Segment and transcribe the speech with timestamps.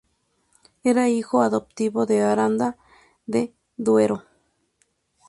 [0.83, 2.75] Era hijo adoptivo de Aranda
[3.27, 4.23] de Duero.